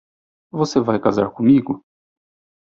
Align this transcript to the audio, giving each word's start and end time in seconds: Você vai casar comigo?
Você 0.49 0.79
vai 0.79 0.99
casar 0.99 1.29
comigo? 1.29 1.85